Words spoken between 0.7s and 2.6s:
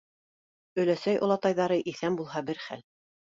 —Оләсәй-олатайҙары иҫән булһа